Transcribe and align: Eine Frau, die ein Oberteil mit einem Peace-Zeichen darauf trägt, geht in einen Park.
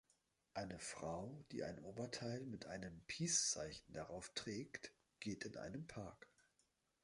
Eine 0.55 0.79
Frau, 0.79 1.45
die 1.51 1.63
ein 1.63 1.77
Oberteil 1.77 2.47
mit 2.47 2.65
einem 2.65 3.03
Peace-Zeichen 3.05 3.93
darauf 3.93 4.31
trägt, 4.33 4.91
geht 5.19 5.45
in 5.45 5.57
einen 5.57 5.85
Park. 5.85 6.27